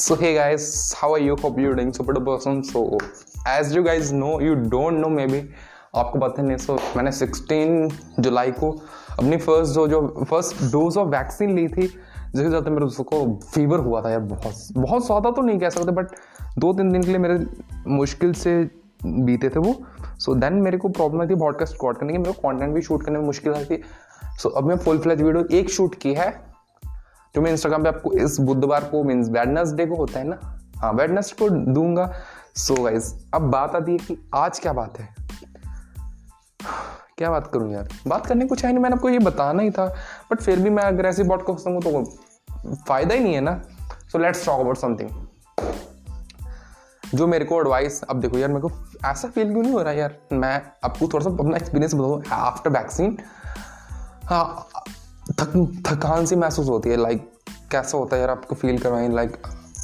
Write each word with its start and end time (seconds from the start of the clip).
So 0.00 0.16
hey 0.16 0.34
guys, 0.34 0.94
how 0.94 1.12
are 1.12 1.18
you? 1.18 1.36
Hope 1.36 1.58
you're 1.58 1.74
doing 1.74 1.92
super 1.92 2.14
person. 2.18 2.64
So 2.64 2.96
as 3.46 3.74
you 3.74 3.82
guys 3.84 4.12
know, 4.12 4.40
you 4.40 4.54
don't 4.74 4.98
know 4.98 5.10
maybe 5.10 5.40
आपको 5.94 6.18
पता 6.18 6.42
नहीं 6.42 6.56
सो 6.56 6.74
मैंने 6.96 7.12
16 7.12 8.22
जुलाई 8.22 8.50
को 8.60 8.70
अपनी 9.18 9.36
first 9.36 9.74
जो 9.74 9.86
जो 9.88 10.00
फ़र्स्ट 10.30 10.62
डोज 10.72 10.96
ऑफ़ 10.96 11.08
वैक्सीन 11.08 11.54
ली 11.56 11.66
थी 11.68 11.86
जिसके 11.86 12.50
चलते 12.50 12.70
मेरे 12.70 12.86
उसको 12.86 13.24
फीवर 13.54 13.80
हुआ 13.88 14.02
था 14.02 14.10
यार 14.10 14.20
बहुत 14.32 14.68
बहुत 14.76 15.06
ज़्यादा 15.06 15.30
तो 15.30 15.42
नहीं 15.42 15.58
कह 15.58 15.70
सकते 15.70 15.92
बट 15.92 16.16
दो 16.58 16.72
तीन 16.72 16.92
दिन 16.92 17.02
के 17.02 17.08
लिए 17.08 17.18
मेरे 17.18 17.38
मुश्किल 18.00 18.32
से 18.44 18.58
बीते 19.04 19.48
थे 19.48 19.60
वो 19.60 19.72
सो 19.72 20.32
so, 20.32 20.40
देन 20.40 20.62
मेरे 20.62 20.78
को 20.78 20.88
प्रॉब्लम 21.00 21.28
थी 21.30 21.40
पॉडकास्ट 21.40 21.72
रिकॉर्ड 21.72 21.98
करने 21.98 22.12
की 22.12 22.18
मेरे 22.18 22.32
को 22.32 22.42
कॉन्टेंट 22.42 22.74
भी 22.74 22.82
शूट 22.82 23.04
करने 23.04 23.18
में 23.18 23.26
मुश्किल 23.26 23.54
आई 23.54 23.64
थी 23.64 23.82
सो 24.22 24.48
so, 24.48 24.56
अब 24.56 24.68
मैं 24.68 24.76
फुल 24.78 24.98
फ्लैज 24.98 25.22
वीडियो 25.22 25.58
एक 25.60 25.70
शूट 25.70 25.94
की 26.02 26.14
है 26.14 26.49
जो 27.34 27.40
मैं 27.40 27.50
इंस्टाग्राम 27.50 27.82
पे 27.82 27.88
आपको 27.88 28.12
इस 28.12 28.40
बुधवार 28.40 28.84
को 28.84 29.02
मीन्स 29.04 29.28
वेडनेसडे 29.28 29.86
को 29.86 29.96
होता 29.96 30.18
है 30.18 30.24
ना? 30.24 30.38
हाँ 30.76 30.92
वेडनेसडे 30.92 31.36
को 31.38 31.48
दूँगा। 31.72 32.12
सो 32.56 32.74
so 32.74 32.84
गाइज़ 32.84 33.14
अब 33.34 33.42
बात 33.42 33.74
आती 33.74 33.92
है 33.92 33.98
कि 33.98 34.16
आज 34.34 34.58
क्या 34.58 34.72
बात 34.72 34.98
है? 34.98 35.08
क्या 37.18 37.30
बात 37.30 37.50
करूँ 37.52 37.72
यार? 37.72 37.88
बात 38.06 38.26
करने 38.26 38.46
को 38.46 38.54
चाहिए 38.54 38.72
नहीं, 38.74 38.82
मैंने 38.82 38.96
आपको 38.96 39.08
ये 39.08 39.18
बताना 39.18 39.62
ही 39.62 39.70
था। 39.70 39.86
बट 40.30 40.40
फिर 40.40 40.60
भी 40.60 40.70
मैं 40.70 40.82
अगर 40.82 41.06
ऐसी 41.06 41.22
बात 41.22 41.42
को 41.42 41.52
हूँ 41.52 41.80
तो 41.82 42.04
फ़ायदा 42.88 43.14
ही 43.14 43.20
नहीं 43.20 43.34
है 43.34 43.40
ना? 43.40 43.60
So 44.12 44.18
let's 44.18 44.46
talk 44.46 44.60
about 44.60 44.76
something 44.76 45.26
जो 47.14 47.26
मेरे 47.26 47.44
को 47.44 47.60
एडवाइस 47.60 48.02
अब 48.02 48.20
देखो 48.20 48.38
यार, 48.38 48.48
मेरे 48.48 48.60
को 48.60 48.70
ऐसा 49.06 49.28
फील 49.28 49.52
क्यों 49.52 49.62
नहीं 49.62 49.72
हो 49.72 49.82
रहा 49.82 49.92
यार? 49.92 50.16
मैं 50.32 50.62
आपको 50.84 51.08
थोड़ा 51.08 51.24
सा 51.24 51.30
अपना 51.30 51.56
एक्सपीरियंस 51.56 51.94
बताऊँ 51.94 52.22
आफ्टर 52.32 52.70
वैक्सीन 52.70 53.18
हाँ 54.24 54.68
थक, 55.40 55.82
थकान 55.86 56.26
सी 56.26 56.36
महसूस 56.36 56.68
होती 56.68 56.90
है 56.90 56.96
लाइक 56.96 57.30
कैसा 57.70 57.98
होता 57.98 58.16
है 58.16 58.20
यार 58.20 58.30
आपको 58.30 58.54
फील 58.54 58.78
करवाएँ? 58.78 59.08
लाइक 59.08 59.36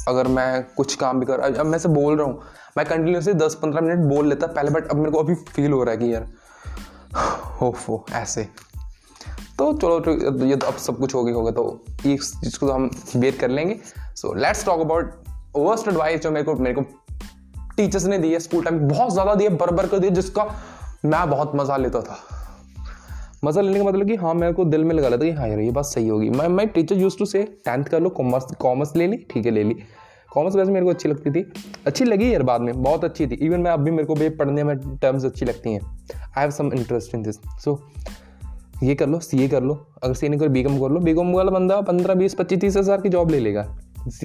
अगर 0.07 0.27
मैं 0.27 0.63
कुछ 0.77 0.95
काम 0.95 1.19
भी 1.19 1.25
कर, 1.25 1.39
अब 1.39 1.65
मैं 1.65 1.79
से 1.79 1.89
बोल 1.89 2.17
रहा 2.17 2.27
हूँ, 2.27 2.41
मैं 2.77 2.85
कंटिन्यूसली 2.85 3.33
दस 3.33 3.55
पंद्रह 3.55 3.81
मिनट 3.81 4.05
बोल 4.09 4.27
लेता, 4.27 4.47
पहले 4.47 4.71
बट 4.71 4.87
अब 4.87 4.97
मेरे 4.97 5.11
को 5.11 5.19
अभी 5.19 5.35
फील 5.35 5.71
हो 5.71 5.83
रहा 5.83 5.93
है 5.93 5.97
कि 5.97 6.13
यार 6.13 6.27
हो 7.61 8.05
ऐसे। 8.13 8.43
तो 9.57 9.71
चलो 9.73 9.99
तो 9.99 10.45
ये 10.45 10.55
तो 10.55 10.67
अब 10.67 10.75
सब 10.77 10.97
कुछ 10.97 11.13
हो 11.15 11.23
गया 11.23 11.35
होगा 11.35 11.51
तो 11.51 11.63
इस 12.05 12.31
चीज़ 12.33 12.57
को 12.59 12.67
तो 12.67 12.73
हम 12.73 12.89
बेर 13.15 13.37
कर 13.37 13.49
लेंगे। 13.49 13.79
So 14.15 14.33
let's 14.33 14.65
talk 14.65 14.79
about 14.79 15.13
worst 15.55 15.87
advice 15.87 16.21
जो 16.21 16.31
मेरे 16.31 16.45
को 16.45 16.55
मेरे 16.55 16.75
को 16.75 16.81
टीचर्स 17.77 18.05
ने 18.05 18.17
दी 18.17 18.31
है 18.33 18.39
स्कूल 18.39 18.63
टाइम 18.63 18.79
बहुत 18.79 19.13
ज़्यादा 19.13 19.35
दिए 19.35 19.49
बर 19.51 19.71
बर 19.71 19.87
कर 19.87 19.99
दिया 19.99 20.11
जिसका 20.11 20.45
मैं 21.05 21.29
बहुत 21.29 21.51
मज़ा 21.55 21.77
लेता 21.77 22.01
था। 22.01 22.19
मज़ा 23.43 23.61
लेने 23.61 23.79
का 23.79 23.83
मतलब 23.85 24.07
कि 24.07 24.15
हाँ 24.15 24.33
मेरे 24.33 24.53
को 24.53 24.65
दिल 24.65 24.83
में 24.83 24.93
लगा 24.95 25.09
लेता 25.09 25.25
कि 25.25 25.31
हाँ 25.31 25.47
यार, 25.47 25.59
ये 25.59 25.71
बात 25.71 25.85
सही 25.85 26.07
होगी। 26.07 26.29
मैं 26.29 26.47
मैं 26.47 26.67
teacher 26.67 26.97
use 26.97 27.17
to 27.17 27.25
say 27.25 27.43
tenth 27.65 27.83
कर 27.83 28.01
लो 28.01 28.09
कॉमर्स 28.11 28.45
कॉमर्स 28.59 28.95
ले 28.95 29.07
ली, 29.07 29.17
ठीक 29.31 29.45
है, 29.45 29.51
ले 29.51 29.63
ली। 29.63 29.75
कॉमर्स 30.31 30.55
वैसे 30.55 30.71
मेरे 30.71 30.85
को 30.85 30.91
अच्छी 30.91 31.09
लगती 31.09 31.31
थी। 31.31 31.45
अच्छी 31.87 32.05
लगी 32.05 32.33
यार 32.33 32.43
बाद 32.43 32.61
में, 32.61 32.81
बहुत 32.83 33.03
अच्छी 33.03 33.27
थी। 33.27 33.35
इवन 33.45 33.61
मैं 33.61 33.71
अभी 33.71 33.91
मेरे 33.91 34.05
को 34.05 34.15
भी 34.15 34.29
पढ़ने 34.31 34.63
में 34.63 34.77
टर्म्स 34.97 35.25
अच्छी 35.25 35.45
लगती 35.45 35.73
हैं। 35.73 35.81
I 35.81 36.41
have 36.41 36.51
some 36.51 36.71
interest 36.73 37.15
in 37.15 37.23
this 37.23 37.39
so 37.63 37.79
ये 38.83 38.95
कर 38.95 39.07
लो 39.09 39.19
सीए 39.19 39.47
कर 39.47 39.63
लो। 39.63 39.73
अगर 40.03 40.13
सीए 40.13 40.29
नहीं 40.29 40.39
कर 40.39 40.47
बी 40.47 40.63
कॉम 40.63 40.79
कर 40.79 40.89
लो। 40.89 40.99
बी 40.99 41.13
कॉम 41.13 41.31
वाला 41.33 41.51
बंदा 41.51 41.79
पंद्रह, 41.81 42.13
बीस, 42.13 42.33
पच्चीस, 42.35 42.59
तीस 42.61 42.77
हज़ार 42.77 43.01
की 43.01 43.09
जॉब 43.09 43.31
ले 43.31 43.39
लेगा। 43.39 43.63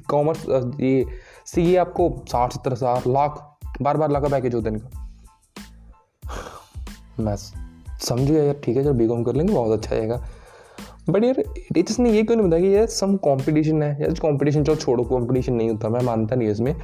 कॉमर्स 0.08 0.44
ये 0.80 1.04
सी 1.46 1.62
ये 1.62 1.76
आपको 1.76 2.10
साठ, 2.28 2.52
सत्तर 2.52 2.72
हज़ार, 2.72 3.02
लाख, 3.08 3.38
बार 3.82 3.96
बार 3.96 4.10
लाख 4.10 4.22
का 4.22 4.28
पैकेज 4.28 4.54
होता 4.54 4.70
है 4.70 4.76
इनका। 4.76 4.88
मैं 7.20 7.36
समझ 8.02 8.30
यार, 8.30 8.54
ठीक 8.54 8.76
है 8.76 8.84
जब 8.84 8.96
बी 8.96 9.06
कॉम 9.06 9.22
कर 9.24 9.34
लेंगे, 9.34 9.52
बहुत 9.52 9.78
अच्छा 9.78 9.94
रहेगा। 9.96 10.22
बट 11.10 11.24
यार 11.24 11.42
टीचर्स 11.74 11.98
ने 11.98 12.10
ये 12.10 12.22
क्यों 12.22 12.36
नहीं 12.36 12.46
बताया 12.48 12.62
कि 12.62 12.74
यार 12.76 12.86
सम 12.86 13.16
कंपटीशन 13.16 13.82
है? 13.82 13.90
यार 14.02 14.10
कंपटीशन 14.12 14.64
चलो 14.64 14.76
छोड़ो 14.76 15.04
कंपटीशन 15.04 15.54
नहीं 15.54 15.70
होता, 15.70 15.88
मैं 15.88 16.00
मानता 16.00 16.36
नहीं 16.36 16.48
इसमें। 16.48 16.74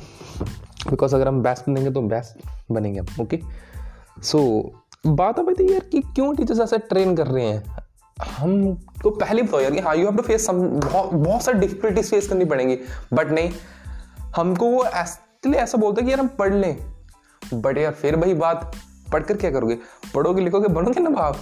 बिकॉज़ 0.91 1.15
अगर 1.15 1.29
हम 1.29 1.43
बेस्ट 1.43 1.69
बनेंगे 1.69 1.91
तो 1.91 2.03
बेस्ट 2.03 2.47
बनेंगे 2.73 3.01
हम 3.01 3.23
ओके 3.23 3.41
सो 4.23 4.41
बात 5.07 5.39
अब 5.39 5.55
यार 5.61 5.81
कि 5.81 6.01
क्यों 6.01 6.35
टीचर्स 6.35 6.61
ऐसा 6.61 6.77
ट्रेन 6.89 7.15
कर 7.17 7.27
रहे 7.27 7.45
हैं? 7.45 7.63
हम 8.19 8.75
तो 9.03 9.11
पहले 9.11 9.43
बताओ 9.43 9.61
यार 9.61 9.73
कि 9.73 9.81
हाँ 9.81 9.95
you 9.97 10.05
have 10.05 10.17
to 10.17 10.23
face 10.23 10.47
some 10.47 10.61
बहुत 10.63 11.43
सारी 11.43 11.59
डिफिकल्टीज 11.59 12.11
फेस 12.11 12.29
करनी 12.29 12.45
पड़ेंगी। 12.45 12.79
बट 13.13 13.31
नहीं, 13.31 13.51
हमको 14.37 14.67
वो 14.67 14.85
ऐसा 14.85 15.79
बोलते 15.79 16.03
कि 16.03 16.11
यार 16.11 16.21
हम 16.21 16.29
पढ़ 16.29 16.55
लें। 16.55 16.77
बट 17.55 17.79
यार, 17.79 17.93
फिर 17.93 18.17
वही 18.17 18.35
बात 18.35 18.73
पढ़कर 19.13 19.37
क्या 19.37 19.51
करोगे? 19.51 19.79
पढ़ोगे, 20.15 20.43
लिखोगे, 20.43 20.69
बनोगे 20.71 21.01
ना 21.01 21.11
भाव? 21.11 21.37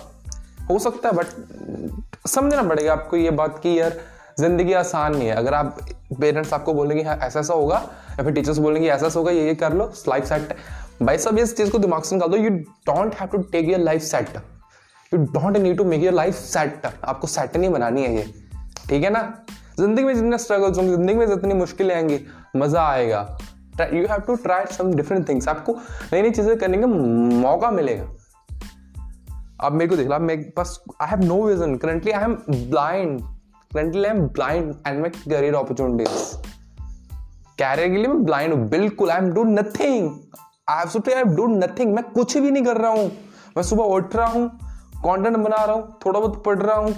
हो 0.70 0.78
सकता 0.78 1.08
है 1.08 1.14
बट 1.14 2.28
समझना 2.28 2.62
पड़ेगा 2.62 2.92
आपको 2.92 3.16
ये 3.16 3.30
बात 3.32 3.58
की 3.62 3.78
यार, 3.78 4.00
ज़िंदगी 4.38 4.72
आसान 4.74 5.16
नहीं 5.16 5.28
है। 5.28 5.34
अगर 5.34 5.54
आप 5.54 5.78
पेरेंट्स 6.20 6.52
आपको 6.52 6.72
बोलेंगे 6.74 7.02
हाँ 7.02 7.16
ऐसा 7.16 7.40
ऐसा 7.40 7.54
होगा, 7.54 7.76
या 8.10 8.24
फिर 8.24 8.32
टीचर्स 8.32 8.58
बोलेंगे, 8.58 8.88
ऐसा 8.88 9.06
ऐसा 9.06 9.18
होगा, 9.18 9.32
ये 9.32 9.46
ये 9.46 9.54
कर 9.54 9.72
लो 9.72 9.92
लाइफ 10.08 10.24
सेट 10.24 10.56
भाई 11.02 11.18
सब 11.18 11.38
इस 11.38 11.56
चीज़ 11.56 11.70
को 11.70 11.78
दिमाग 11.78 12.02
से 12.02 12.16
निकाल 12.16 12.30
दो। 12.30 12.36
You 12.36 12.50
don't 12.50 13.14
have 13.14 13.28
to 13.28 13.38
take 13.52 13.68
your 13.68 13.80
life 13.80 14.02
set 14.02 14.36
you 15.12 15.18
don't 15.18 15.56
need 15.56 15.76
to 15.76 15.84
make 15.84 16.02
your 16.02 16.14
life 16.14 16.34
set 16.34 16.86
आपको 16.86 17.26
सेट 17.26 17.56
नहीं 17.56 17.70
बनानी 17.70 18.02
है 18.02 18.14
ये। 18.16 18.24
ठीक 18.88 19.02
है 19.04 19.10
ना? 19.10 19.22
ज़िंदगी 19.78 20.04
में 20.04 20.14
जितने 20.14 20.38
स्ट्रगल्स 20.38 20.78
होंगे, 20.78 20.92
ज़िंदगी 20.92 21.14
में 21.14 21.26
जितनी 21.26 21.54
मुश्किलें 21.54 21.94
आएँगी, 21.94 22.20
मज़ा 22.56 22.82
आएगा। 22.82 23.38
You 23.84 24.06
have 24.06 24.20
to 24.26 24.34
try 24.36 24.64
some 24.72 24.92
different 24.94 25.28
things 25.28 25.48
आपको 25.48 25.72
नई 26.12 26.22
नई 26.22 26.30
चीज़ें 26.30 26.56
करने 26.58 26.78
का 26.78 26.86
मौका 26.86 27.70
मिलेगा। 27.70 28.04
अब 29.60 29.72
मेरे 29.72 29.88
को 29.88 29.96
देख 29.96 30.08
ला 30.08 30.18
मैं 30.18 30.40
बस 30.58 30.78
I 31.02 31.08
have 31.08 31.24
no 31.24 31.42
vision 31.42 31.76
currently 31.76 32.12
I 32.12 32.24
am 32.24 32.34
blind 32.50 33.20
currently 33.70 34.04
I 34.04 34.10
am 34.10 34.26
blind 34.28 34.74
and 34.86 35.00
my 35.00 35.10
career 35.10 35.54
opportunities 35.54 36.34
career 37.58 37.88
के 37.88 37.96
लिए 37.96 38.06
मैं 38.06 38.24
ब्लाइंड 38.24 38.54
हूँ। 38.54 38.68
बिल्कुल 38.68 39.10
I 39.10 39.18
am 39.18 39.32
do 39.32 39.44
nothing 39.44 40.10
I 40.68 40.94
have 41.08 41.34
do 41.36 41.46
nothing 41.48 41.94
मैं 41.94 42.04
कुछ 42.04 42.36
भी 42.36 42.50
नहीं 42.50 42.64
कर 42.64 42.76
रहा 42.76 42.90
हूँ। 42.90 43.10
मैं 43.56 43.62
सुबह 43.62 43.84
उठ 43.96 44.16
रहा 44.16 44.26
हूँ 44.26 44.48
कंटेंट 44.96 45.36
बना 45.36 45.64
रहा 45.64 45.74
हूँ, 45.74 45.98
थोड़ा 46.04 46.18
बहुत 46.20 46.42
पढ़ 46.44 46.58
रहा 46.58 46.76
हूँ। 46.76 46.94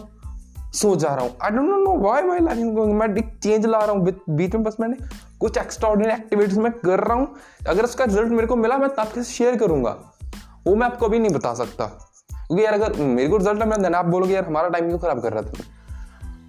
सो 0.81 0.95
जा 0.97 1.15
रहा 1.15 1.25
हूँ। 1.25 1.37
I 1.43 1.51
don't 1.51 1.69
know 1.85 1.97
why 1.99 2.23
my 2.23 2.41
life 2.41 2.59
मैं 2.95 3.09
एक 3.19 3.39
चेंज 3.43 3.67
ला 3.67 3.79
रहा 3.79 3.93
हूँ। 3.93 4.13
बीच 4.31 4.55
में 4.55 4.63
बस 4.65 4.77
मैंने 4.81 4.97
कुछ 5.41 5.59
एक्स्ट्रॉर्डिनरी 5.59 6.13
एक्टिविटीज़ 6.13 6.59
मैं 6.61 6.73
कर 6.75 7.01
रहा 7.01 7.17
हूँ। 7.19 7.35
अगर 7.69 7.85
उसका 7.85 8.05
रिज़ल्ट 8.05 8.33
मेरे 8.33 8.47
को 8.47 8.57
मिला 8.57 8.79
मैं 8.79 8.89
आपके 8.99 9.23
साथ 9.23 9.33
शेयर 9.33 9.57
करूँगा। 9.57 9.97
वो 10.67 10.75
मैं 10.75 10.87
आपको 10.87 11.07
अभी 11.07 11.19
नहीं 11.19 11.33
बता 11.33 11.55
सकता। 11.55 11.87
क्योंकि 12.31 12.65
यार 12.65 12.75
अगर 12.75 12.93
मेरे 12.97 13.29
को 13.29 13.37
रिज़ल्ट 13.37 13.63
मैं 13.63 13.83
देना 13.83 13.99
आप 13.99 14.07
बोलोगे 14.07 14.35
यार 14.35 14.45
हमारा 14.45 14.69
टाइम 14.69 14.89
क्यों 14.89 14.99
खराब 14.99 15.23
कर 15.23 15.33
रहा 15.33 15.43
था? 15.43 15.65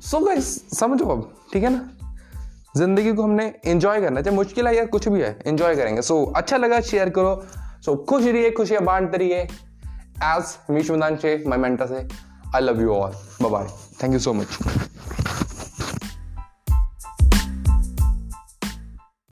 सो 0.01 0.19
गाइस 0.19 0.79
समझो 0.79 1.06
अब 1.06 1.29
ठीक 1.53 1.63
है 1.63 1.69
ना? 1.69 1.90
ज़िंदगी 2.78 3.11
को 3.13 3.23
हमने 3.23 3.46
एंजॉय 3.66 4.01
करना 4.01 4.22
चाहे 4.22 4.35
मुश्किल 4.35 4.67
है 4.67 4.75
यार 4.75 4.85
कुछ 4.88 5.07
भी 5.07 5.22
है 5.22 5.38
एंजॉय 5.47 5.75
करेंगे। 5.75 6.01
सो 6.01 6.23
so, 6.25 6.38
अच्छा 6.38 6.57
लगा 6.57 6.79
शेयर 6.81 7.09
करो। 7.09 7.35
सो 7.85 7.91
so, 7.91 8.06
खुश 8.09 8.25
रहिए 8.25 8.51
खुशियाँ 8.51 8.84
बांटते 8.84 9.17
रहिए। 9.17 9.41
एज 10.23 10.57
मीश 10.69 10.91
मैदान 10.91 11.16
से 11.17 11.44
माई 11.47 11.59
मेंटर 11.59 11.88
से। 11.88 12.07
I 12.54 12.60
love 12.62 12.80
you 12.80 12.94
all. 12.94 13.14
Bye 13.40 13.50
bye. 13.50 13.68
Thank 13.98 14.14
you 14.14 14.20
so 14.20 14.34
much. 14.34 14.50